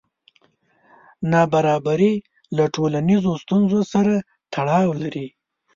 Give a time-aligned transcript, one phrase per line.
[1.31, 2.13] نابرابري
[2.57, 4.13] له ټولنیزو ستونزو سره
[4.53, 5.27] تړاو لري.